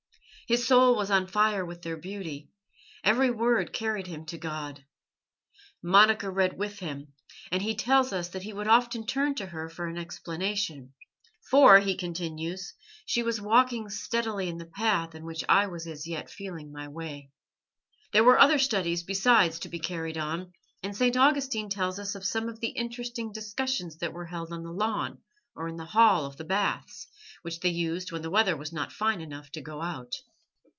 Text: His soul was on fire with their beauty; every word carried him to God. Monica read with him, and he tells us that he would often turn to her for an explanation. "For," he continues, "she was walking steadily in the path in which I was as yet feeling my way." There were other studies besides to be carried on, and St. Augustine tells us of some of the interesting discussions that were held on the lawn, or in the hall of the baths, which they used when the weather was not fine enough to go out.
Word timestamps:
His 0.47 0.67
soul 0.67 0.97
was 0.97 1.09
on 1.09 1.27
fire 1.27 1.65
with 1.65 1.81
their 1.81 1.95
beauty; 1.95 2.49
every 3.05 3.31
word 3.31 3.71
carried 3.71 4.07
him 4.07 4.25
to 4.25 4.37
God. 4.37 4.83
Monica 5.81 6.29
read 6.29 6.57
with 6.57 6.79
him, 6.79 7.13
and 7.49 7.61
he 7.61 7.73
tells 7.73 8.11
us 8.11 8.27
that 8.27 8.43
he 8.43 8.51
would 8.51 8.67
often 8.67 9.05
turn 9.05 9.33
to 9.35 9.45
her 9.45 9.69
for 9.69 9.87
an 9.87 9.97
explanation. 9.97 10.93
"For," 11.49 11.79
he 11.79 11.95
continues, 11.95 12.73
"she 13.05 13.23
was 13.23 13.39
walking 13.39 13.87
steadily 13.87 14.49
in 14.49 14.57
the 14.57 14.65
path 14.65 15.15
in 15.15 15.23
which 15.23 15.41
I 15.47 15.67
was 15.67 15.87
as 15.87 16.05
yet 16.05 16.29
feeling 16.29 16.73
my 16.73 16.89
way." 16.89 17.31
There 18.11 18.25
were 18.25 18.37
other 18.37 18.59
studies 18.59 19.03
besides 19.03 19.57
to 19.59 19.69
be 19.69 19.79
carried 19.79 20.17
on, 20.17 20.51
and 20.83 20.93
St. 20.93 21.15
Augustine 21.15 21.69
tells 21.69 21.97
us 21.97 22.13
of 22.13 22.25
some 22.25 22.49
of 22.49 22.59
the 22.59 22.71
interesting 22.71 23.31
discussions 23.31 23.99
that 23.99 24.11
were 24.11 24.25
held 24.25 24.51
on 24.51 24.63
the 24.63 24.73
lawn, 24.73 25.19
or 25.55 25.69
in 25.69 25.77
the 25.77 25.85
hall 25.85 26.25
of 26.25 26.35
the 26.35 26.43
baths, 26.43 27.07
which 27.41 27.61
they 27.61 27.69
used 27.69 28.11
when 28.11 28.21
the 28.21 28.29
weather 28.29 28.57
was 28.57 28.73
not 28.73 28.91
fine 28.91 29.21
enough 29.21 29.49
to 29.51 29.61
go 29.61 29.81
out. 29.81 30.11